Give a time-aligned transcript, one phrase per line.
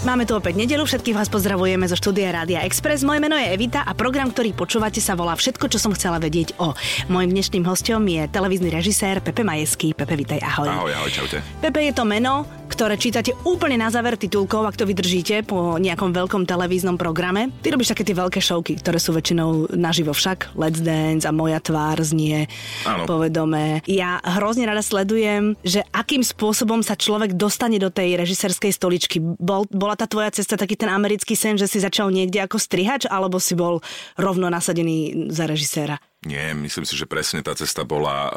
[0.00, 3.04] Máme tu opäť nedelu, všetkých vás pozdravujeme zo štúdia Rádia Express.
[3.04, 6.56] Moje meno je Evita a program, ktorý počúvate sa volá Všetko, čo som chcela vedieť
[6.56, 6.72] o.
[7.12, 9.92] Mojím dnešným hostom je televízny režisér Pepe Majeský.
[9.92, 10.66] Pepe, vitaj, ahoj.
[10.66, 11.38] Ahoj, ahoj, čaute.
[11.60, 12.48] Pepe je to meno,
[12.80, 17.52] ktoré čítate úplne na záver titulkov, ak to vydržíte po nejakom veľkom televíznom programe.
[17.60, 20.56] Ty robíš také tie veľké šovky, ktoré sú väčšinou naživo však.
[20.56, 22.48] Let's Dance a Moja tvár znie
[22.88, 23.04] Áno.
[23.04, 23.84] povedomé.
[23.84, 29.20] Ja hrozne rada sledujem, že akým spôsobom sa človek dostane do tej režisérskej stoličky.
[29.20, 33.04] Bol, bola tá tvoja cesta taký ten americký sen, že si začal niekde ako strihač,
[33.04, 33.84] alebo si bol
[34.16, 36.00] rovno nasadený za režiséra?
[36.20, 38.32] Nie, myslím si, že presne tá cesta bola uh,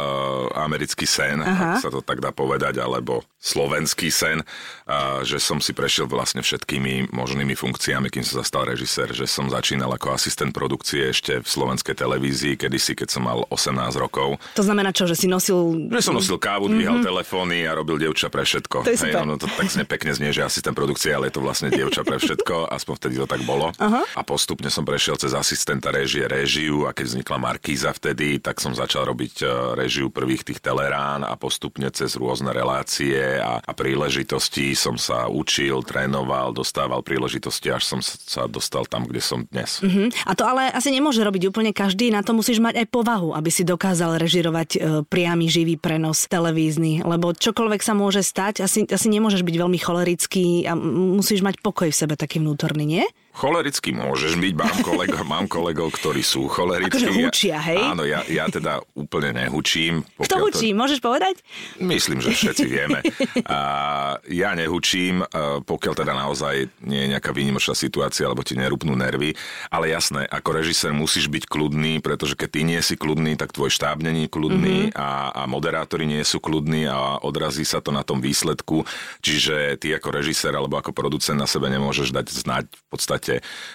[0.64, 1.76] americký sen, Aha.
[1.76, 6.40] ak sa to tak dá povedať, alebo slovenský sen, uh, že som si prešiel vlastne
[6.40, 11.48] všetkými možnými funkciami, kým som zastal režisér, že som začínal ako asistent produkcie ešte v
[11.48, 14.40] slovenskej televízii, kedysi, keď som mal 18 rokov.
[14.56, 15.92] To znamená čo, že si nosil...
[15.92, 17.12] Že som nosil kávu, dvíhal mm-hmm.
[17.12, 18.88] telefóny a robil dievča pre všetko.
[18.88, 19.28] To je super.
[19.28, 22.72] ono to tak pekne znie, že asistent produkcie, ale je to vlastne dievča pre všetko,
[22.72, 23.76] aspoň vtedy to tak bolo.
[23.76, 24.08] Aha.
[24.16, 27.38] A postupne som prešiel cez asistenta režie, réžiu a keď vznikla
[27.74, 32.54] Markíza vtedy, tak som začal robiť e, réžiu prvých tých telerán a postupne cez rôzne
[32.54, 39.10] relácie a, a príležitosti som sa učil, trénoval, dostával príležitosti, až som sa dostal tam,
[39.10, 39.82] kde som dnes.
[39.82, 40.14] Mhm.
[40.22, 43.50] A to ale asi nemôže robiť úplne každý, na to musíš mať aj povahu, aby
[43.50, 49.08] si dokázal režirovať e, priamy živý prenos televízny, lebo čokoľvek sa môže stať, asi, asi
[49.10, 50.78] nemôžeš byť veľmi cholerický a
[51.18, 53.06] musíš mať pokoj v sebe taký vnútorný, nie?
[53.34, 57.02] Cholerický môžeš byť, mám kolegov, mám kolegov ktorí sú cholerickí.
[57.02, 57.82] Akože hučia, hej?
[57.82, 60.06] Áno, ja, ja teda úplne nehučím.
[60.22, 61.42] Kto hučí, môžeš povedať?
[61.82, 63.02] Myslím, že všetci vieme.
[63.50, 63.60] A
[64.30, 65.26] ja nehučím,
[65.66, 69.34] pokiaľ teda naozaj nie je nejaká výnimočná situácia, alebo ti nerupnú nervy.
[69.74, 73.74] Ale jasné, ako režisér musíš byť kľudný, pretože keď ty nie si kľudný, tak tvoj
[73.74, 74.98] štáb není kľudný mm-hmm.
[74.98, 78.86] a, a moderátori nie sú kľudní a odrazí sa to na tom výsledku.
[79.26, 83.23] Čiže ty ako režisér alebo ako producent na sebe nemôžeš dať znať v podstate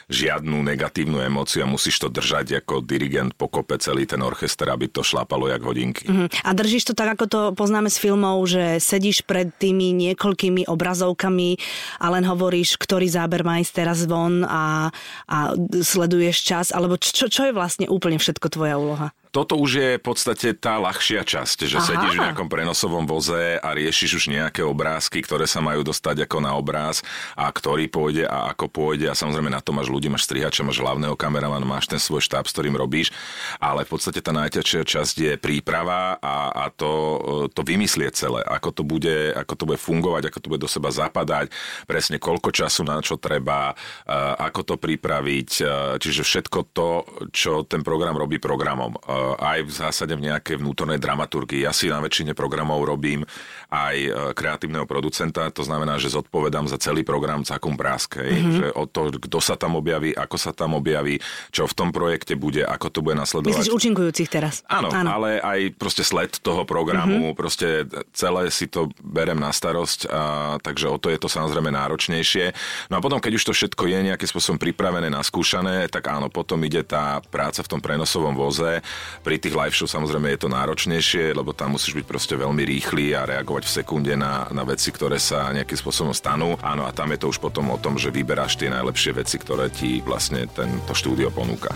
[0.09, 5.05] žiadnu negatívnu emóciu a musíš to držať ako dirigent pokope celý ten orchester, aby to
[5.05, 6.05] šlápalo jak hodinky.
[6.09, 6.27] Mhm.
[6.45, 11.57] A držíš to tak, ako to poznáme z filmov, že sedíš pred tými niekoľkými obrazovkami
[12.03, 14.89] a len hovoríš, ktorý záber má ísť teraz von a,
[15.29, 15.39] a
[15.83, 19.15] sleduješ čas, alebo čo, čo je vlastne úplne všetko tvoja úloha?
[19.31, 21.87] Toto už je v podstate tá ľahšia časť, že Aha.
[21.87, 26.39] sedíš v nejakom prenosovom voze a riešiš už nejaké obrázky, ktoré sa majú dostať ako
[26.41, 27.05] na obráz
[27.37, 30.81] a ktorý pôjde a ako pôjde a samozrejme na to máš ľudí, máš strihača, máš
[30.81, 33.13] hlavného kameramana, máš ten svoj štáb, s ktorým robíš,
[33.61, 36.93] ale v podstate tá najťažšia časť je príprava a, a to,
[37.53, 40.89] to vymyslieť celé, ako to, bude, ako to bude fungovať, ako to bude do seba
[40.89, 41.53] zapadať,
[41.85, 45.69] presne koľko času na čo treba, eh, ako to pripraviť, eh,
[46.01, 46.89] čiže všetko to,
[47.31, 48.97] čo ten program robí programom.
[49.19, 51.67] Eh, Aj v zásade v nejakej vnútornej dramaturgii.
[51.67, 53.27] Ja si na väčšine programov robím
[53.69, 58.23] aj eh, kreatívneho producenta, to znamená, že zodpovedám za celý program cakum práske.
[58.23, 58.55] Mm-hmm.
[58.55, 61.19] Že o to, kto sa tam objaví, ako sa tam objaví,
[61.51, 63.59] čo v tom projekte bude, ako to bude nasledovať.
[63.59, 64.63] Myslíš účinkujúcich teraz?
[64.71, 67.39] Áno, Áno, ale aj proste sled toho programu, mm-hmm.
[67.39, 67.85] proste
[68.15, 70.23] celé si to berem na starosť, a,
[70.63, 72.53] takže o to je to samozrejme náročnejšie.
[72.93, 76.61] No a potom, keď už to všetko je nejakým spôsobom pripravené, naskúšané, tak áno, potom
[76.63, 78.81] ide tá práca v tom prenosovom voze.
[79.23, 83.13] Pri tých live show samozrejme je to náročnejšie, lebo tam musíš byť proste veľmi rýchly
[83.13, 86.57] a reagovať v sekunde na, na veci, ktoré sa nejakým spôsobom stanú.
[86.65, 89.69] Áno, a tam je to už potom o tom, že vyberáš tie najlepšie veci, ktoré
[89.69, 91.75] ti vlastne tento štúdio ponúka.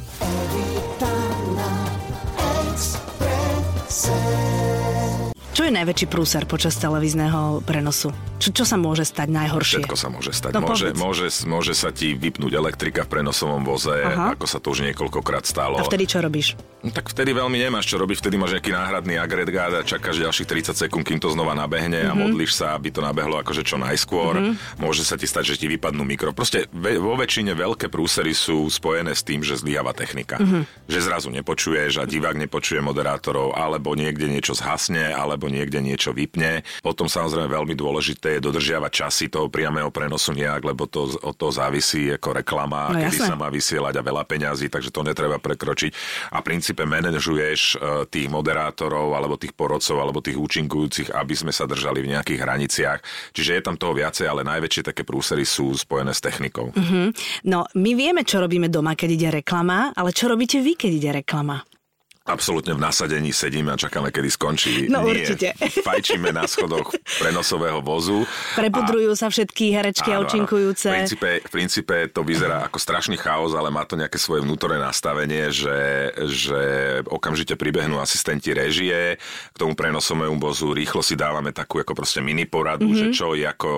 [5.53, 8.09] Čo je najväčší prúser počas televízneho prenosu?
[8.39, 9.79] Čo, čo sa môže stať najhoršie?
[9.79, 10.51] Všetko sa môže stať.
[10.51, 10.99] No, môže, povedz.
[10.99, 14.33] môže, môže sa ti vypnúť elektrika v prenosovom voze, Aha.
[14.33, 15.77] ako sa to už niekoľkokrát stalo.
[15.77, 16.57] A vtedy čo robíš?
[16.81, 20.49] No, tak vtedy veľmi nemáš čo robiť, vtedy máš nejaký náhradný agregát a čakáš ďalších
[20.73, 22.09] 30 sekúnd, kým to znova nabehne Mhm.
[22.09, 24.57] a modlíš sa, aby to nabehlo akože čo najskôr.
[24.75, 26.33] Môže sa ti stať, že ti vypadnú mikro.
[26.33, 30.41] Proste ve- vo väčšine veľké prúsery sú spojené s tým, že zlyháva technika.
[30.41, 30.89] Mhm.
[30.89, 36.63] Že zrazu nepočuješ a divák nepočuje moderátorov, alebo niekde niečo zhasne, alebo niekde niečo vypne.
[36.83, 41.53] Potom samozrejme veľmi dôležité je dodržiavať časy toho priamého prenosu nejak, lebo to od toho
[41.55, 43.29] závisí ako reklama, No kedy jasné.
[43.31, 45.91] sa má vysielať a veľa peňazí, takže to netreba prekročiť.
[46.35, 47.77] A v princípe manažuješ e,
[48.11, 52.99] tých moderátorov, alebo tých porodcov, alebo tých účinkujúcich, aby sme sa držali v nejakých hraniciach.
[53.33, 56.75] Čiže je tam toho viacej, ale najväčšie také prúsery sú spojené s technikou.
[57.45, 61.11] No, my vieme, čo robíme doma, keď ide reklama, ale čo robíte vy, keď ide
[61.23, 61.63] reklama?
[62.23, 64.87] Absolútne v nasadení sedíme a čakáme, kedy skončí.
[64.87, 65.27] No Nie.
[65.27, 65.59] určite.
[65.87, 68.23] Fajčíme na schodoch prenosového vozu.
[68.55, 70.87] Prepudrujú sa všetky herečky a Áno, účinkujúce.
[70.87, 74.79] V princípe, v princípe to vyzerá ako strašný chaos, ale má to nejaké svoje vnútorné
[74.79, 76.63] nastavenie, že, že
[77.11, 79.19] okamžite pribehnú asistenti režie
[79.51, 82.95] k tomu prenosovému vozu, rýchlo si dávame takú ako proste mini poradu, Mhm.
[82.95, 83.11] mm-hmm.
[83.11, 83.73] že čo, ako,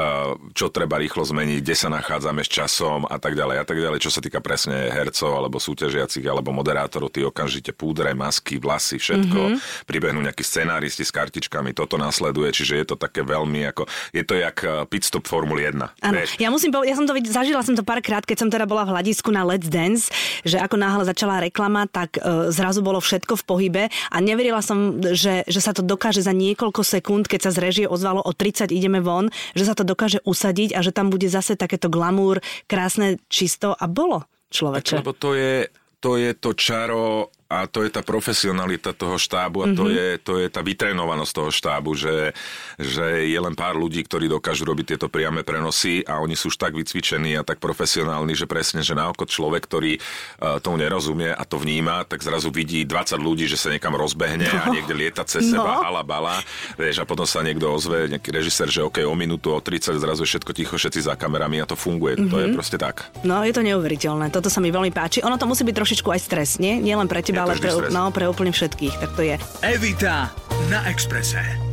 [0.00, 3.76] uh, čo treba rýchlo zmeniť, kde sa nachádzame s časom a tak ďalej a tak
[3.76, 3.98] ďalej.
[4.00, 9.40] Čo sa týka presne hercov alebo súťažiacich alebo moderátorov, tí okamžite púdre, masky, vlasy, všetko.
[9.42, 9.50] Mhm.
[9.58, 9.86] Mm-hmm.
[9.90, 14.38] Pribehnú nejakí scenáristi s kartičkami, toto nasleduje, čiže je to také veľmi ako, je to
[14.38, 15.82] jak eh, pit stop Formuly 1.
[16.06, 18.86] Áno, ja musím povedať, ja som to zažila som to párkrát, keď som teda bola
[18.86, 20.14] v hľadisku na Let's Dance,
[20.46, 25.00] že ako náhle začala reklama, tak e, zrazu bolo všetko v pohybe a neverila som,
[25.00, 28.68] že, že sa to dokáže za niekoľko sekúnd, keď sa z režie ozvalo o 30
[28.70, 33.18] ideme von, že sa to dokáže usadiť a že tam bude zase takéto glamúr, krásne,
[33.32, 35.00] čisto a bolo človeče.
[35.00, 39.66] Lebo to je, to je to čaro a to je tá profesionalita toho štábu a
[39.66, 39.74] Mhm.
[39.74, 42.32] to, je, to je tá vytrénovanosť toho štábu, že,
[42.76, 46.56] že je len pár ľudí, ktorí dokážu robiť tieto priame prenosy a oni sú už
[46.56, 51.28] tak vycvičení a tak profesionálni, že presne, že na oko človek, ktorý uh, tomu nerozumie
[51.28, 55.22] a to vníma, tak zrazu vidí 20 ľudí, že sa niekam rozbehne a niekde lieta
[55.22, 55.60] cez No.
[55.60, 56.38] seba, hala bala,
[56.74, 60.22] vieš, a potom sa niekto ozve, nejaký režisér, že OK, o minútu, o 30, zrazu
[60.22, 62.14] je všetko ticho, všetci za kamerami a to funguje.
[62.22, 62.40] To Mhm.
[62.40, 63.10] je proste tak.
[63.20, 64.30] No, je to neuveriteľné.
[64.30, 65.18] Toto sa mi veľmi páči.
[65.20, 66.78] Ono to musí byť trošičku aj stres, nie?
[66.78, 67.90] Nie len pre teba, to ale pre, stres.
[67.90, 68.94] no, pre úplne všetkých.
[69.02, 69.34] Tak to je.
[69.66, 70.30] Evita
[70.70, 71.72] na Exprese.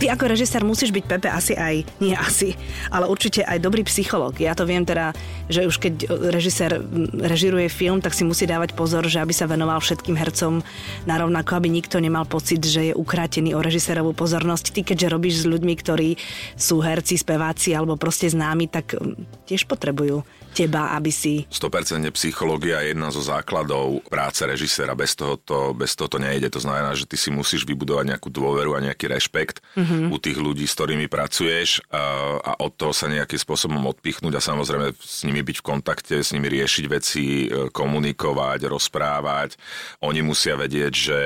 [0.00, 2.56] Ty ako režisér musíš byť, Pepe, asi aj, nie asi,
[2.88, 4.32] ale určite aj dobrý psychológ.
[4.40, 5.12] Ja to viem teda,
[5.44, 9.44] že už keď režisér mm, režiruje film, tak si musí dávať pozor, že aby sa
[9.44, 10.64] venoval všetkým hercom
[11.04, 14.72] narovnako, aby nikto nemal pocit, že je ukrátený o režisérovú pozornosť.
[14.72, 16.16] Ty, keďže robíš s ľuďmi, ktorí
[16.56, 18.96] sú herci, speváci alebo proste známi, tak
[19.44, 21.46] tiež potrebujú teba, aby si...
[21.48, 24.98] 100% psychológia je jedna zo základov práce režiséra.
[24.98, 26.50] Bez toho, to, bez toho to nejde.
[26.52, 30.10] To znamená, že ty si musíš vybudovať nejakú dôveru a nejaký rešpekt mm-hmm.
[30.10, 34.44] u tých ľudí, s ktorými pracuješ a, a od toho sa nejakým spôsobom odpichnúť a
[34.44, 39.56] samozrejme s nimi byť v kontakte, s nimi riešiť veci, e, komunikovať, rozprávať.
[40.02, 41.18] Oni musia vedieť, že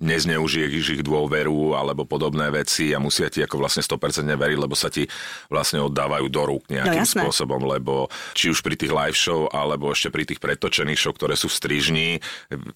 [0.00, 4.88] nezneužiješ ich dôveru alebo podobné veci a musia ti ako vlastne 100% veriť, lebo sa
[4.88, 5.04] ti
[5.46, 7.22] vlastne oddávajú do rúk nejakým No, jasné.
[7.22, 11.36] spôsobom, lebo či už pri tých live show alebo ešte pri tých pretočených show, ktoré
[11.36, 12.08] sú v strižni,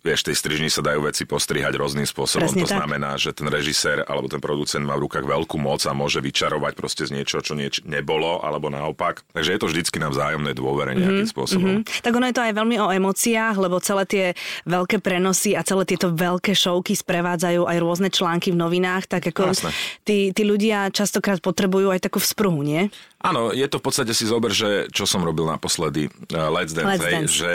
[0.01, 2.45] vieš, tej strižni sa dajú veci postrihať rôznym spôsobom.
[2.47, 2.79] Presne to tak.
[2.79, 6.73] znamená, že ten režisér alebo ten producent má v rukách veľkú moc a môže vyčarovať
[6.75, 9.25] proste z niečo, čo nieč- nebolo, alebo naopak.
[9.33, 11.81] Takže je to vždycky na vzájomnej dôvere nejakým spôsobom.
[11.81, 12.05] Hm?
[12.05, 14.25] Tak ono je to aj veľmi o emóciách, lebo celé tie
[14.65, 19.55] veľké prenosy a celé tieto veľké šovky sprevádzajú aj rôzne články v novinách, tak ako
[20.03, 22.91] tí, tí ľudia častokrát potrebujú aj takú vzpruhu, nie?
[23.23, 26.99] Áno, je to v podstate si zober, že čo som robil naposledy uh, Let's Dance,
[26.99, 27.31] Let's hej, Dance.
[27.31, 27.51] že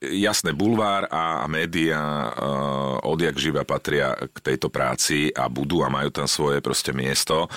[0.00, 1.96] jasné, bulvár a média
[2.28, 7.48] uh, odjak živa patria k tejto práci a budú a majú tam svoje proste miesto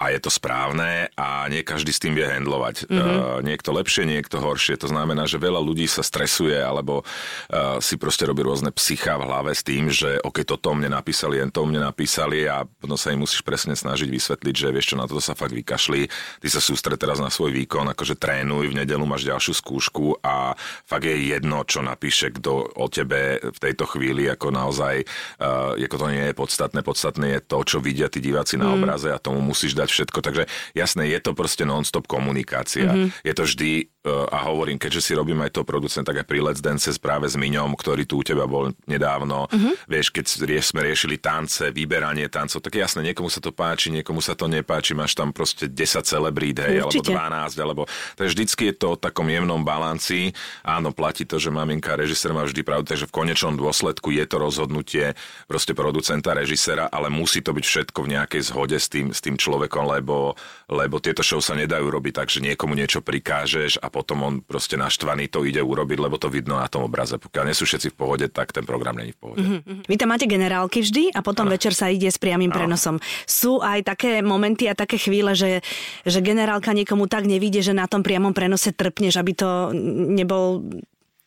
[0.00, 2.90] a je to správne a nie každý s tým vie handlovať.
[2.90, 3.46] Mm-hmm.
[3.46, 4.74] Niekto lepšie, niekto horšie.
[4.82, 9.28] To znamená, že veľa ľudí sa stresuje alebo uh, si proste robí rôzne psychá v
[9.28, 13.12] hlave s tým, že ok, toto mne napísali, jen to mne napísali a potom sa
[13.14, 16.08] im musíš presne snažiť vysvetliť, že vieš čo, na toto sa fakt vykašli,
[16.40, 20.56] ty sa sústred teraz na svoj výkon, akože trénuj, v nedelu máš ďalšiu skúšku a
[20.88, 25.04] fakt je jedno, čo napíše kto o tebe v tejto chvíli, ako naozaj,
[25.38, 29.12] uh, ako to nie je podstatné, podstatné je to, čo vidia tí diváci na obraze
[29.12, 30.18] a tomu musíš dať všetko.
[30.24, 32.88] Takže jasné, je to proste non-stop komunikácia.
[32.88, 33.08] Mm-hmm.
[33.24, 33.70] Je to vždy,
[34.08, 37.26] uh, a hovorím, keďže si robím aj to producent, tak aj pri Let's Dance práve
[37.28, 39.74] s Miňom, ktorý tu u teba bol nedávno, mm-hmm.
[39.90, 40.24] vieš, keď
[40.62, 44.92] sme riešili tance, vyberanie tancov, tak jasné, niekomu sa to páči, niekomu sa to nepáči,
[44.94, 47.16] máš tam proste 10 celebrít, hej, alebo Určite.
[47.16, 47.82] 12, alebo...
[48.14, 50.36] Takže vždycky je to o takom jemnom balanci.
[50.62, 54.24] Áno, platí to, že maminka a režisér má vždy pravdu, takže v konečnom dôsledku je
[54.28, 55.16] to rozhodnutie
[55.48, 59.38] proste producenta, režisera, ale musí to byť všetko v nejakej zhode s tým, s tým
[59.38, 60.36] človekom, lebo,
[60.68, 64.74] lebo tieto show sa nedajú robiť tak, že niekomu niečo prikážeš a potom on proste
[64.74, 67.16] naštvaný to ide urobiť, lebo to vidno na tom obraze.
[67.16, 69.44] Pokiaľ nie sú všetci v pohode, tak ten program není v pohode.
[69.46, 69.86] Mm-hmm.
[69.86, 71.54] Vy tam máte generálky vždy a potom ano.
[71.54, 72.98] večer sa ide s priamým prenosom.
[73.24, 75.62] Sú aj také momenty a také chvíle, že,
[76.02, 79.50] že generálka niekomu tak nevidie, že na tom priamom prenose trpneš, aby to
[79.92, 80.64] nebol,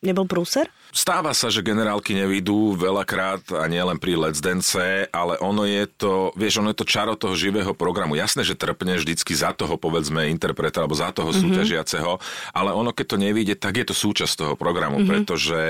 [0.06, 0.70] nebol prúser?
[0.96, 5.84] Stáva sa, že generálky nevidú veľakrát a nie len pri Let's Dance, ale ono je
[5.84, 8.16] to, vieš, ono je to čaro toho živého programu.
[8.16, 11.52] Jasné, že trpne vždycky za toho, povedzme, interpreta alebo za toho mm-hmm.
[11.52, 12.16] súťažiaceho,
[12.56, 15.10] ale ono, keď to nevíde, tak je to súčasť toho programu, mm-hmm.
[15.10, 15.60] pretože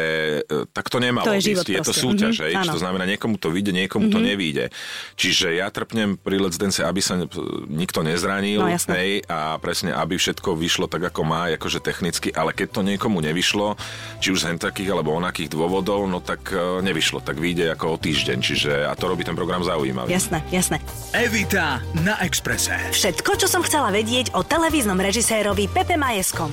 [0.47, 3.41] e, tak to nemalo To je život je to súťaž, Mhm, hej, to znamená, niekomu
[3.41, 4.23] to vyjde, niekomu mm-hmm.
[4.23, 4.65] to nevíde.
[5.19, 7.19] Čiže ja trpnem pri Let's Dance, aby sa
[7.67, 8.93] nikto nezranil, No, jasné.
[8.95, 13.19] hej, a presne, aby všetko vyšlo tak, ako má, akože technicky, ale keď to niekomu
[13.25, 13.75] nevyšlo,
[14.27, 17.23] či už z takých alebo onakých dôvodov, no tak uh, nevyšlo.
[17.23, 20.11] Tak vyjde ako o týždeň, čiže a to robí ten program zaujímavý.
[20.11, 20.83] Jasné, jasné.
[21.15, 22.75] Evita na Exprese.
[22.91, 26.51] Všetko, čo som chcela vedieť o televíznom režisérovi Pepe Majeskom.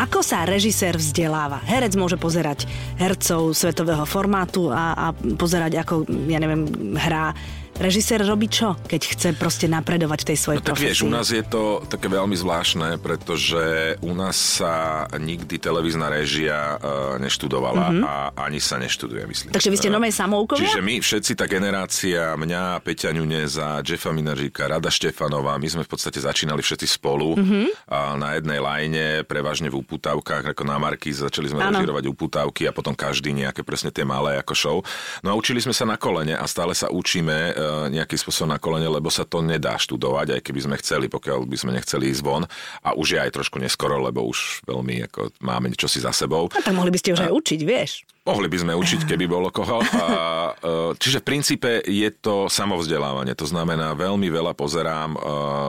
[0.00, 1.60] Ako sa režisér vzdeláva?
[1.68, 2.64] Herec môže pozerať
[2.96, 6.64] hercov svetového formátu a, a pozerať, ako, ja neviem,
[6.96, 7.36] hrá
[7.78, 10.90] režisér robí čo, keď chce proste napredovať v tej svojej no, tak profesii?
[10.90, 16.76] vieš, u nás je to také veľmi zvláštne, pretože u nás sa nikdy televízna režia
[16.76, 18.04] uh, neštudovala mm-hmm.
[18.04, 19.50] a ani sa neštuduje, myslím.
[19.54, 20.66] Takže vy ste nové samoukovia?
[20.66, 25.90] Čiže my všetci, tá generácia, mňa, Peťa Ňuneza, Jeffa Minažíka, Rada Štefanová, my sme v
[25.90, 27.66] podstate začínali všetci spolu mm-hmm.
[27.94, 32.74] a na jednej lajne, prevažne v uputávkach, ako na Marky, začali sme režirovať uputávky a
[32.74, 34.76] potom každý nejaké presne tie malé ako show.
[35.22, 38.58] No a učili sme sa na kolene a stále sa učíme uh, nejakým spôsobom na
[38.58, 42.22] kolene, lebo sa to nedá študovať, aj keby sme chceli, pokiaľ by sme nechceli ísť
[42.24, 42.44] von.
[42.82, 46.50] A už je aj trošku neskoro, lebo už veľmi ako, máme niečo si za sebou.
[46.52, 47.24] A tak mohli by ste už a...
[47.28, 48.04] aj učiť, vieš.
[48.28, 49.80] Mohli by sme učiť, keby bolo koho.
[49.80, 50.04] A,
[50.52, 53.32] e, čiže v princípe je to samovzdelávanie.
[53.32, 55.18] To znamená, veľmi veľa pozerám e,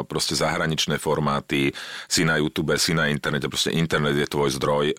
[0.03, 1.71] proste zahraničné formáty,
[2.11, 3.47] si na YouTube, si na internete.
[3.47, 4.95] Proste internet je tvoj zdroj, e,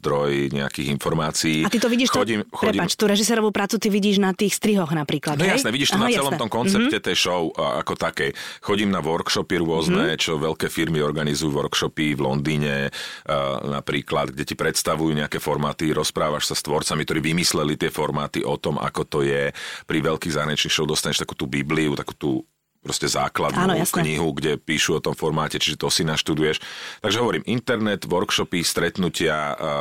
[0.00, 1.60] zdroj nejakých informácií.
[1.60, 4.56] A ty to vidíš, chodím, to, chodím, prepač, tú režisérovú prácu ty vidíš na tých
[4.56, 5.60] strihoch napríklad, No hej?
[5.60, 6.40] jasné, vidíš to Aha, na celom jasné.
[6.40, 7.08] tom koncepte mm-hmm.
[7.12, 8.32] tej show ako takej.
[8.64, 10.24] Chodím na workshopy rôzne, mm-hmm.
[10.24, 12.88] čo veľké firmy organizujú workshopy v Londýne
[13.68, 18.54] napríklad, kde ti predstavujú nejaké formáty, rozprávaš sa s tvorcami, ktorí vymysleli tie formáty o
[18.54, 19.50] tom, ako to je.
[19.82, 22.30] Pri veľkých zahraničných show dostaneš takú tú Bibliu, takú tú
[22.78, 26.62] proste základnú Áno, knihu, kde píšu o tom formáte, čiže to si naštuduješ.
[27.02, 29.72] Takže hovorím, internet, workshopy, stretnutia a,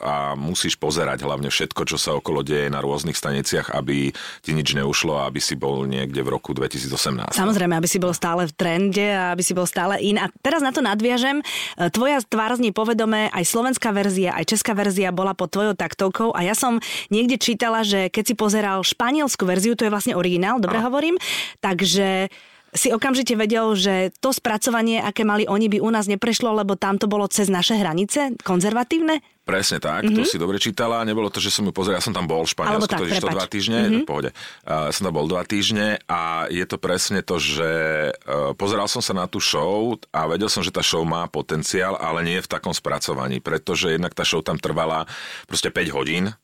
[0.00, 4.72] a musíš pozerať hlavne všetko, čo sa okolo deje na rôznych staniciach, aby ti nič
[4.72, 7.36] neušlo a aby si bol niekde v roku 2018.
[7.36, 10.16] Samozrejme, aby si bol stále v trende a aby si bol stále in.
[10.16, 11.44] A teraz na to nadviažem.
[11.76, 16.42] Tvoja tvár znie povedomé, aj slovenská verzia, aj česká verzia bola pod tvojou taktovkou a
[16.42, 16.80] ja som
[17.12, 20.86] niekde čítala, že keď si pozeral španielsku verziu, to je vlastne originál, dobre a.
[20.88, 21.20] hovorím,
[21.60, 22.32] takže
[22.78, 26.94] si okamžite vedel, že to spracovanie, aké mali oni, by u nás neprešlo, lebo tam
[26.94, 29.18] to bolo cez naše hranice, konzervatívne?
[29.42, 30.16] Presne tak, mm-hmm.
[30.16, 30.30] to mhm.
[30.30, 31.02] si dobre čítala.
[31.08, 33.32] Nebolo to, že som ju pozeral, ja som tam bol v Španielsku, tak, totiž to
[33.32, 34.02] dva týždne, mm-hmm.
[34.04, 34.30] v pohode.
[34.62, 37.70] Uh, som tam bol dva týždne a je to presne to, že
[38.12, 41.96] uh, pozeral som sa na tú show a vedel som, že tá show má potenciál,
[41.96, 45.08] ale nie v takom spracovaní, pretože jednak tá show tam trvala
[45.48, 46.36] proste 5 hodín,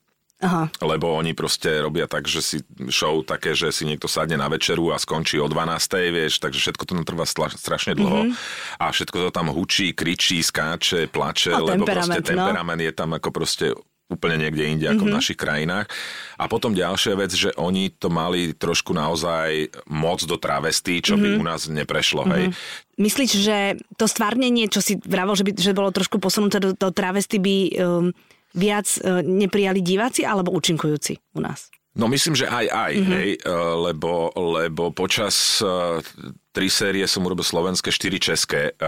[0.43, 0.67] Aha.
[0.83, 2.59] Lebo oni proste robia tak, že si
[2.91, 6.11] show také, že si niekto sadne na večeru a skončí o 12.
[6.11, 7.25] vieš, takže všetko to nám trvá
[7.55, 8.83] strašne dlho mm-hmm.
[8.83, 12.26] a všetko to tam hučí, kričí, skáče, plače, no, lebo proste no.
[12.26, 13.67] temperament je tam ako proste
[14.05, 15.07] úplne niekde inde ako mm-hmm.
[15.07, 15.17] v mhm.
[15.17, 15.87] našich krajinách.
[16.37, 21.25] A potom ďalšia vec, že oni to mali trošku naozaj moc do travesty, čo mm-hmm.
[21.25, 21.41] by mhm.
[21.41, 22.37] u nás neprešlo, mm-hmm.
[22.37, 22.45] hej.
[22.95, 23.59] Myslíš, že
[23.99, 27.57] to stvárnenie, čo si vravol, že, by, že bolo trošku posunuté do, do travesty, by
[27.81, 28.14] um,
[28.55, 31.69] viac e, neprijali diváci alebo účinkujúci u nás?
[31.95, 33.15] No myslím, že aj aj, mm-hmm.
[33.15, 33.55] hej, e,
[33.91, 36.03] lebo, lebo počas e,
[36.55, 38.79] tri série som urobil slovenské, štyri české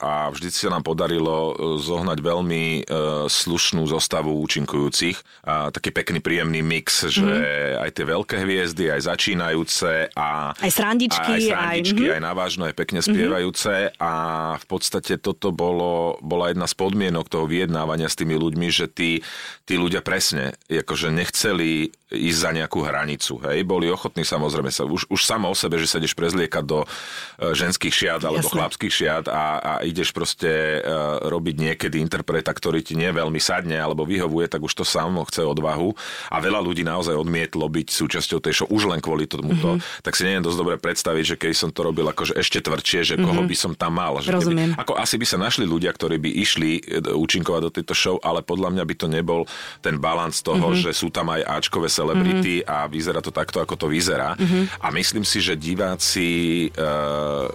[0.00, 2.88] a vždy sa nám podarilo zohnať veľmi
[3.28, 5.44] slušnú zostavu účinkujúcich.
[5.44, 7.84] A taký pekný, príjemný mix, že mm.
[7.84, 12.74] aj tie veľké hviezdy, aj začínajúce a aj srandičky, aj, srandičky, aj, aj navážno, aj
[12.80, 14.00] pekne spievajúce mm-hmm.
[14.00, 14.12] a
[14.56, 19.20] v podstate toto bolo, bola jedna z podmienok toho vyjednávania s tými ľuďmi, že tí,
[19.68, 23.38] tí ľudia presne akože nechceli ísť za nejakú hranicu.
[23.46, 23.62] Hej?
[23.62, 27.54] Boli ochotní samozrejme sa, už, už samo o sebe, že sa ideš prezliekať do uh,
[27.54, 28.54] ženských šiat alebo Jasne.
[28.58, 33.78] chlapských šiat a, a ideš proste uh, robiť niekedy interpreta, ktorý ti nie veľmi sadne
[33.78, 35.94] alebo vyhovuje, tak už to samo chce odvahu.
[36.34, 39.78] A veľa ľudí naozaj odmietlo byť súčasťou tej show už len kvôli tomuto.
[39.78, 40.02] Mm-hmm.
[40.02, 43.14] Tak si neviem dosť dobre predstaviť, že keď som to robil akože ešte tvrdšie, že
[43.14, 43.26] mm-hmm.
[43.26, 44.18] koho by som tam mal.
[44.18, 44.70] Že Rozumiem.
[44.74, 48.16] Keby, ako asi by sa našli ľudia, ktorí by išli e, účinkovať do tejto show,
[48.20, 49.40] ale podľa mňa by to nebol
[49.78, 50.82] ten balans toho, mm-hmm.
[50.82, 52.72] že sú tam aj Ačkové celebrity mm-hmm.
[52.72, 54.32] a vyzerá to takto, ako to vyzerá.
[54.34, 54.64] Mm-hmm.
[54.80, 56.28] A myslím si, že diváci,
[56.72, 57.46] uh,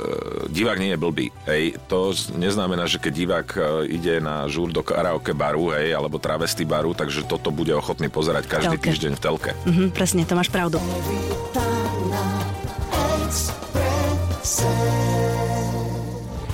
[0.48, 1.28] divák nie je blbý.
[1.50, 1.82] Hej.
[1.90, 6.64] To neznamená, že keď divák uh, ide na žúr do karaoke baru, hej, alebo travesty
[6.64, 8.88] baru, takže toto bude ochotný pozerať každý telke.
[8.94, 9.52] týždeň v telke.
[9.66, 10.78] Mm-hmm, presne, to máš pravdu.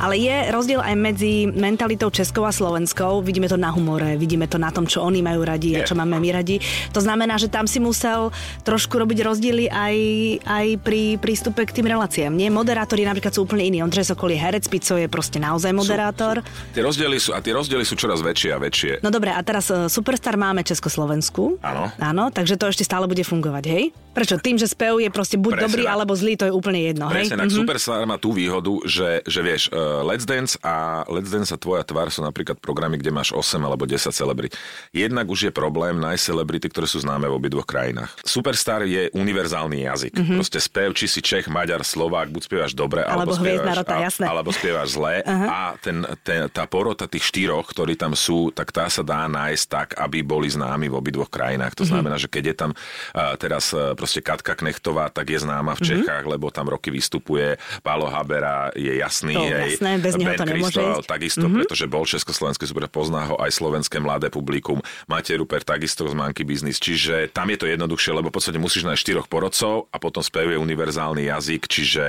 [0.02, 3.22] Ale je rozdiel aj medzi mentalitou českou a slovenskou.
[3.22, 6.18] Vidíme to na humore, vidíme to na tom, čo oni majú radi a čo máme
[6.18, 6.58] my radi.
[6.90, 8.34] To znamená, že tam si musel
[8.66, 9.96] trošku robiť rozdiely aj,
[10.42, 12.34] aj pri prístupe k tým reláciám.
[12.34, 13.86] Nie, moderátori napríklad sú úplne iní.
[13.86, 16.42] Ondřej Sokol je herec, Pico je proste naozaj moderátor.
[16.42, 18.92] Sú, sú, tie rozdiely sú, a tie rozdiely sú čoraz väčšie a väčšie.
[19.06, 21.62] No dobre, a teraz uh, Superstar máme Československu.
[21.62, 21.94] Áno.
[22.02, 23.94] Áno, takže to ešte stále bude fungovať, hej?
[24.18, 24.42] Prečo?
[24.42, 25.94] Tým, že spev je proste buď Presne dobrý, tak.
[25.94, 27.40] alebo zlý, to je úplne jedno, Presne, hej?
[27.40, 27.62] tak mm-hmm.
[27.64, 31.84] Superstar má tú výhodu, že, že vieš, uh, Let's Dance a Let's Dance a Tvoja
[31.84, 34.56] tvár sú napríklad programy, kde máš 8 alebo 10 celebrit.
[34.96, 38.16] Jednak už je problém nájsť celebrity, ktoré sú známe v obidvoch krajinách.
[38.24, 40.14] Superstar je univerzálny jazyk.
[40.16, 40.38] Mm-hmm.
[40.40, 44.26] Proste spev, či si Čech, Maďar, Slovák, buď spievaš dobre, alebo, alebo spievaš, rota, jasné.
[44.26, 45.16] alebo spievaš zle.
[45.26, 45.50] Uh-huh.
[45.50, 49.66] A ten, ten, tá porota tých štyroch, ktorí tam sú, tak tá sa dá nájsť
[49.68, 51.76] tak, aby boli známi v obidvoch krajinách.
[51.82, 52.32] To znamená, mm-hmm.
[52.32, 56.24] že keď je tam uh, teraz uh, proste Katka Knechtová, tak je známa v Čechách,
[56.24, 56.34] mm-hmm.
[56.38, 57.58] lebo tam roky vystupuje.
[57.82, 59.34] Pálo Habera je jasný.
[59.34, 61.10] To, jej, jasné, bez neho to nemôže ísť.
[61.10, 61.60] takisto, mm-hmm.
[61.66, 64.78] pretože bol Československý super, pozná ho aj slovenské mladé publikum.
[65.10, 68.86] Matej Ruper takisto z Monkey Business, čiže tam je to jednoduchšie, lebo v podstate musíš
[68.86, 72.06] nájsť štyroch porodcov a potom spevuje univerzálny jazyk, čiže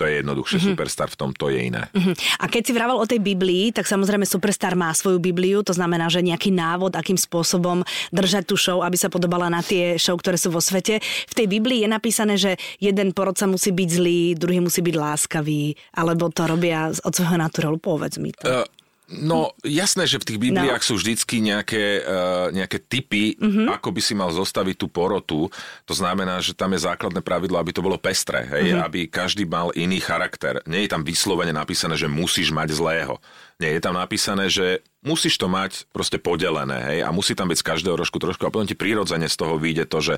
[0.00, 0.56] to je jednoduchšie.
[0.56, 0.72] Mm-hmm.
[0.72, 1.92] Superstar v tom to je iné.
[1.92, 2.14] Mm-hmm.
[2.40, 6.08] A keď si vravel o tej Biblii, tak samozrejme Superstar má svoju Bibliu, to znamená,
[6.08, 10.40] že nejaký návod, akým spôsobom držať tú show, aby sa podobala na tie show, ktoré
[10.40, 11.04] sú vo svete.
[11.28, 15.74] V tej Biblii je napísané, že jeden porodca musí byť zlý, druhý musí byť láskavý,
[15.96, 18.44] alebo to robia od svojho naturálu, povedz mi to.
[18.44, 18.66] Uh,
[19.06, 20.88] No jasné, že v tých Bibliách no.
[20.90, 23.78] sú vždycky nejaké, uh, nejaké typy, uh-huh.
[23.78, 25.46] ako by si mal zostaviť tú porotu.
[25.86, 28.74] To znamená, že tam je základné pravidlo, aby to bolo pestré, hej?
[28.74, 28.82] Uh-huh.
[28.82, 30.58] aby každý mal iný charakter.
[30.66, 33.22] Nie je tam vyslovene napísané, že musíš mať zlého.
[33.62, 37.62] Nie, je tam napísané, že musíš to mať proste podelené, hej, a musí tam byť
[37.62, 40.14] z každého rožku trošku a potom ti prirodzene z toho vyjde to, že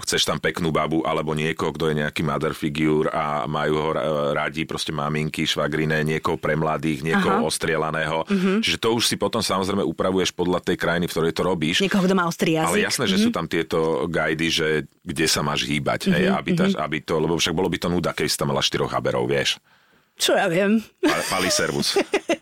[0.00, 3.88] chceš tam peknú babu alebo niekoho, kto je nejaký mother figure a majú ho
[4.32, 7.46] radi proste maminky, švagrine, niekoho pre mladých, niekoho Aha.
[7.46, 8.24] ostrielaného.
[8.24, 8.56] Mm-hmm.
[8.64, 11.76] Čiže to už si potom samozrejme upravuješ podľa tej krajiny, v ktorej to robíš.
[11.84, 12.68] Niekoho, kto má ostrý jazyk.
[12.72, 13.28] Ale jasné, že mm-hmm.
[13.28, 14.66] sú tam tieto guidy, že
[15.04, 16.16] kde sa máš hýbať, mm-hmm.
[16.16, 16.78] hej, mhm, aby, ta, mhm.
[16.80, 19.60] aby to, lebo však bolo by to nuda, keby si tam mala štyroch haberov, vieš.
[20.20, 20.84] Čo ja viem.
[21.32, 21.96] Pali servus.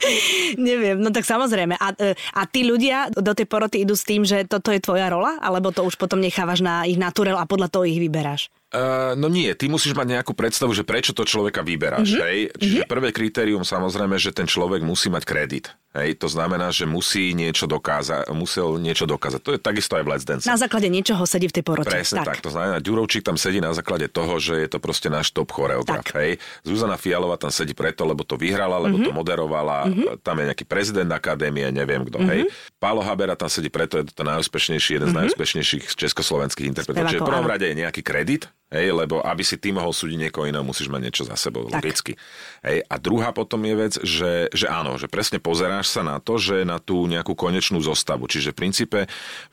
[0.58, 1.78] Neviem, no tak samozrejme.
[1.78, 5.06] A, e, a tí ľudia do tej poroty idú s tým, že toto je tvoja
[5.06, 5.38] rola?
[5.38, 8.50] Alebo to už potom nechávaš na ich naturel a podľa toho ich vyberáš?
[8.69, 12.13] Uh, no nie, ty musíš mať nejakú predstavu, že prečo to človeka vyberáš.
[12.13, 12.25] Mm-hmm.
[12.29, 12.39] Hej?
[12.53, 12.93] Čiže mm-hmm.
[12.93, 15.73] prvé kritérium samozrejme, že ten človek musí mať kredit.
[15.97, 16.21] Hej?
[16.21, 19.41] To znamená, že musí niečo dokázať, musel niečo dokázať.
[19.41, 20.45] To je takisto aj v Let's Dance.
[20.45, 21.89] Na základe niečoho sedí v tej porote.
[21.89, 22.45] Presne tak.
[22.45, 22.45] tak.
[22.45, 26.05] To znamená, Ďurovčík tam sedí na základe toho, že je to proste náš top choreograf.
[26.05, 26.21] Tak.
[26.21, 26.37] Hej?
[26.61, 29.09] Zuzana Fialová tam sedí preto, lebo to vyhrala, lebo mm-hmm.
[29.09, 29.89] to moderovala.
[29.89, 30.21] Mm-hmm.
[30.21, 32.21] Tam je nejaký prezident akadémie, neviem kto.
[32.21, 32.33] Mm-hmm.
[32.37, 32.53] Hej?
[32.77, 35.09] Pálo Habera tam sedí preto, je to najúspešnejší, jeden mm-hmm.
[35.09, 35.21] z mhm.
[35.25, 37.09] najúspešnejších československých interpretov.
[37.09, 40.45] Čiže v prvom rade je nejaký kredit, Hej, lebo aby si ty mohol súdiť niekoho
[40.45, 41.81] iného, musíš mať niečo za sebou, tak.
[41.81, 42.21] logicky.
[42.61, 46.37] Hej, a druhá potom je vec, že, že áno, že presne pozeráš sa na to,
[46.37, 48.28] že na tú nejakú konečnú zostavu.
[48.28, 48.99] Čiže v princípe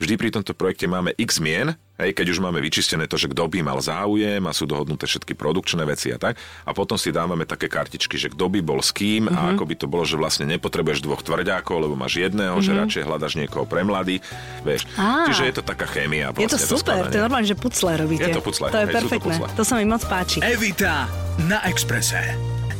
[0.03, 3.47] vždy pri tomto projekte máme x mien, Hej, keď už máme vyčistené to, že kto
[3.47, 6.35] by mal záujem a sú dohodnuté všetky produkčné veci a tak.
[6.67, 9.39] A potom si dávame také kartičky, že kto by bol s kým mm-hmm.
[9.39, 9.51] a mhm.
[9.55, 12.67] ako by to bolo, že vlastne nepotrebuješ dvoch tvrďákov, lebo máš jedného, mm-hmm.
[12.67, 14.19] že radšej hľadaš niekoho pre mladý.
[14.67, 14.91] Vieš.
[15.31, 16.35] Čiže je to taká chémia.
[16.35, 18.27] Vlastne, je to super, to, to je normálne, že pucle robíte.
[18.27, 18.67] Je to pucle.
[18.67, 19.35] To je Hej, perfektné.
[19.39, 20.43] To, to sa mi moc páči.
[20.43, 21.07] Evita
[21.47, 22.35] na Exprese.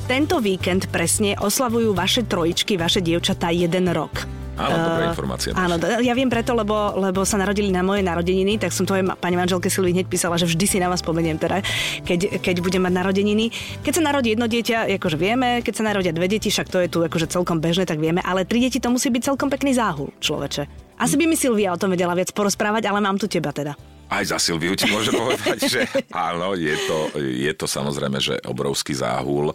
[0.06, 4.45] Tento víkend presne oslavujú vaše trojičky, vaše dievčatá jeden rok.
[4.56, 5.52] Áno, dobrá uh, informácia.
[5.52, 9.36] Áno, ja viem preto, lebo, lebo sa narodili na moje narodeniny, tak som tvojej pani
[9.36, 11.60] manželke Silvi hneď písala, že vždy si na vás spomeniem teda,
[12.08, 13.52] keď, keď budem mať narodeniny.
[13.84, 16.88] Keď sa narodí jedno dieťa, akože vieme, keď sa narodia dve deti, však to je
[16.88, 20.16] tu akože celkom bežné, tak vieme, ale tri deti to musí byť celkom pekný záhul,
[20.24, 20.96] človeče.
[20.96, 23.76] Asi by mi Silvia o tom vedela viac porozprávať, ale mám tu teba teda.
[24.06, 25.82] Aj za Silviu ti môže povedať, že
[26.16, 29.52] áno, je to, je to samozrejme, že obrovský záhul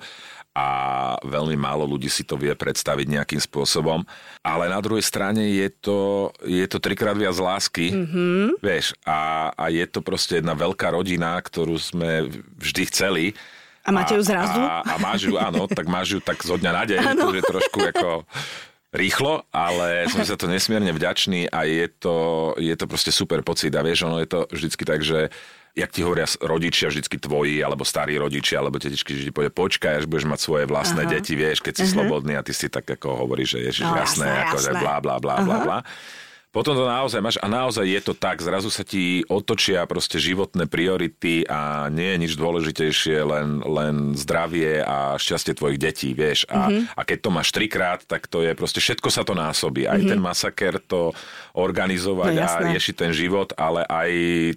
[0.51, 0.67] a
[1.23, 4.03] veľmi málo ľudí si to vie predstaviť nejakým spôsobom.
[4.43, 8.59] Ale na druhej strane je to, je to trikrát viac lásky, mm-hmm.
[8.59, 12.27] vieš, a, a je to proste jedna veľká rodina, ktorú sme
[12.59, 13.25] vždy chceli.
[13.87, 14.59] A máte ju zrazu?
[14.61, 17.43] A, a máš ju, áno, tak máš ju tak zo dňa na deň, to je
[17.47, 18.09] trošku ako
[18.91, 22.17] rýchlo, ale som sa to nesmierne vďačný a je to,
[22.59, 25.31] je to proste super pocit a vieš, ono je to vždycky tak, že
[25.79, 30.03] jak ti hovoria rodičia vždycky tvoji, alebo starí rodičia, alebo tetičky, že ti povie, počkaj,
[30.03, 31.11] až budeš mať svoje vlastné Aha.
[31.15, 31.95] deti, vieš, keď si uh-huh.
[32.03, 34.67] slobodný a ty si tak ako hovoríš, že ježiš, no, jasné, jasné, ako, jasné.
[34.67, 35.79] že blá, blá, blá, blá, blá.
[36.51, 40.67] Potom to naozaj máš a naozaj je to tak, zrazu sa ti otočia proste životné
[40.67, 46.51] priority a nie je nič dôležitejšie, len, len zdravie a šťastie tvojich detí, vieš.
[46.51, 46.99] A, mm-hmm.
[46.99, 49.87] a keď to máš trikrát, tak to je proste, všetko sa to násobí.
[49.87, 50.11] Aj mm-hmm.
[50.11, 51.15] ten masaker to
[51.55, 54.55] organizovať no, a riešiť ten život, ale aj e,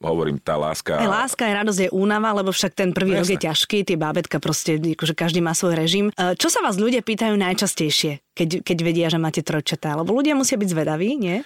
[0.00, 0.96] hovorím, tá láska...
[0.96, 4.40] Aj láska, aj radosť je únava, lebo však ten prvý rok je ťažký, tie bábetka
[4.40, 6.06] proste, akože každý má svoj režim.
[6.16, 9.94] E, čo sa vás ľudia pýtajú najčastejšie, keď, keď vedia, že máte trojčatá?
[10.00, 11.44] Lebo ľudia musia byť zvedaví, nie?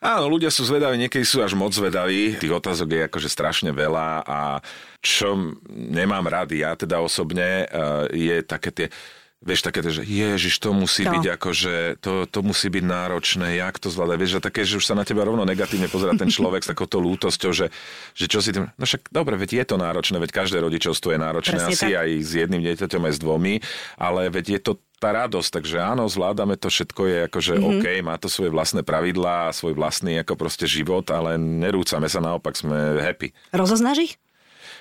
[0.00, 2.40] Áno, ľudia sú zvedaví, niekedy sú až moc zvedaví.
[2.40, 4.64] Tých otázok je akože strašne veľa a
[5.04, 5.36] čo
[5.68, 7.76] nemám rád ja teda osobne, e,
[8.16, 8.86] je také tie
[9.40, 11.16] Vieš, také, že ježiš, to musí To.
[11.16, 14.16] byť ako, že to, to musí byť náročné, jak to zvládať.
[14.20, 17.00] Vieš, že také, že už sa na teba rovno negatívne pozerá ten človek s takouto
[17.00, 17.72] lútosťou, že,
[18.12, 18.68] že čo si tým...
[18.76, 22.04] No však dobre, veď je to náročné, veď každé rodičovstvo je náročné, Presne asi tak.
[22.04, 23.54] aj s jedným dieťaťom, aj s dvomi,
[23.96, 27.60] ale veď je to tá radosť, takže áno, zvládame to, všetko je akože Mhm.
[27.64, 27.80] mm-hmm.
[27.80, 32.52] OK, má to svoje vlastné pravidlá, svoj vlastný ako proste život, ale nerúcame sa, naopak
[32.52, 33.32] sme happy.
[33.50, 34.14] Rozoznáš ich?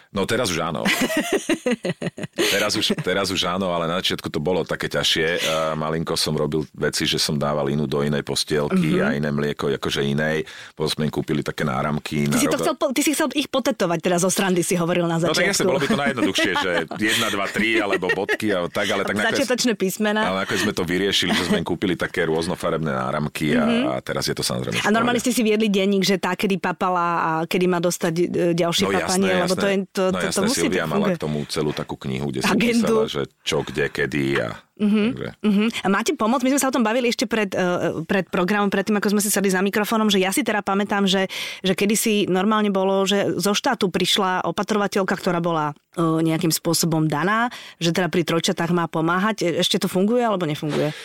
[0.10, 0.82] No teraz už áno.
[2.50, 5.46] teraz, už, teraz už áno, ale na začiatku to bolo také ťažšie.
[5.76, 8.90] Malinko som robil veci, že som dával inú do inej postielky Mhm.
[8.92, 9.06] mm-hmm.
[9.06, 10.44] a iné mlieko akože inej.
[10.72, 12.26] Potom sme im kúpili také náramky.
[12.26, 15.06] Ty na si, to chcel, ty si chcel ich potetovať teraz zo srandy, si hovoril
[15.06, 15.38] na No začiatku.
[15.38, 16.98] tak jasne, bolo by to najjednoduchšie, že 1,
[17.30, 20.22] 2, 3 alebo bodky a tak, ale tak nakoniec, Začiatočné písmena.
[20.24, 23.84] ale nakoniec sme to vyriešili, že sme im kúpili také rôznofarebné náramky a, Mhm.
[23.88, 24.80] a teraz je to samozrejme.
[24.80, 28.24] A normálne ste si viedli denník, že tá, kedy papala a kedy má dostať e,
[28.54, 31.12] ďalšie No papanie, jasné, lebo to, je, to, no to, to jasné, musí Silvia mala
[31.12, 32.88] k tomu celú takú knihu, kde si Agendu.
[32.88, 34.56] písala, že čo, kde, kedy a...
[34.80, 35.08] Mm-hmm.
[35.44, 35.68] Uh-huh.
[35.84, 36.40] A máte pomoc?
[36.40, 39.28] My sme sa o tom bavili ešte pred, uh, pred programom, predtým, ako sme si
[39.28, 41.28] sadli za mikrofónom, že ja si teda pamätám, že,
[41.60, 47.52] že kedysi normálne bolo, že zo štátu prišla opatrovateľka, ktorá bola uh, nejakým spôsobom daná,
[47.76, 49.44] že teda pri trojčatách má pomáhať.
[49.44, 50.96] E- Ešte to funguje alebo nefunguje?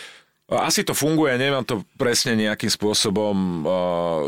[0.54, 4.22] Asi to funguje, neviem to presne nejakým spôsobom uh,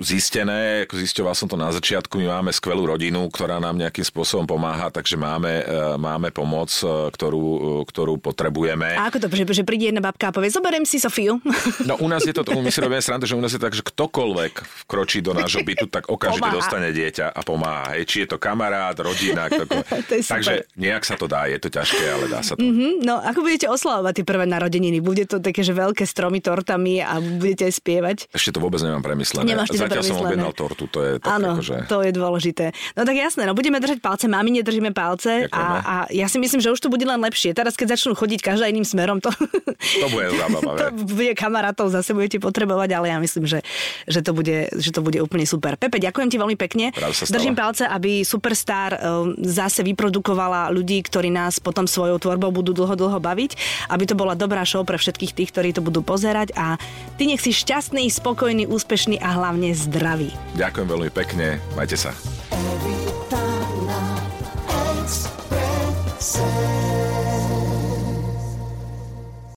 [0.00, 4.44] zistené, ako zisťoval som to na začiatku, my máme skvelú rodinu, ktorá nám nejakým spôsobom
[4.44, 8.96] pomáha, takže máme, uh, máme pomoc, uh, ktorú, uh, ktorú potrebujeme.
[8.96, 11.38] A ako to, že, že príde jedna babka a povie, zoberiem si Sofiu.
[11.84, 13.84] No u nás je to, my si robíme srandu, že u nás je tak, že
[13.84, 16.56] ktokoľvek vkročí do nášho bytu, tak okamžite Pomáha.
[16.58, 17.84] dostane dieťa a pomáha.
[17.94, 20.04] Hej, či je to kamarát, rodina, ktokoľvek.
[20.06, 20.34] To je super.
[20.40, 22.62] Takže nejak sa to dá, je to ťažké, ale dá sa to.
[22.62, 24.98] Hm, No, ako budete oslavovať tie prvé narodeniny?
[24.98, 28.16] Bude to také, že veľké stromy tortami a budete aj spievať?
[28.32, 29.46] Ešte to vôbec nemám premyslené.
[29.46, 31.86] Nemáš Zatiaľ som objednal tortu, to je tak Áno, akože...
[31.86, 32.74] to je dôležité.
[32.98, 35.80] No tak jasné, no budeme držať palce, mami nedržíme palce a, Ďakujeme.
[35.82, 37.54] a ja si myslím, že už to bude len lepšie.
[37.56, 39.30] Teraz, keď začnú chodiť každá iným smerom, to,
[39.76, 43.62] To bude zábava, to bude kamarátov, zase budete potrebovať, ale ja myslím, že,
[44.06, 45.76] že, to, bude, že to bude úplne super.
[45.76, 46.92] Pepe, ďakujem ti veľmi pekne.
[47.30, 52.94] Držím palce, aby Superstar um, zase vyprodukovala ľudí, ktorí nás potom svojou tvorbou budú dlho,
[52.94, 53.50] dlho baviť,
[53.90, 56.78] aby to bola dobrá show pre všetkých tých, ktorí to budú pozerať a
[57.16, 60.30] ty nech si šťastný, spokojný, úspešný a hlavne zdravý.
[60.54, 62.12] Ďakujem veľmi pekne, majte sa.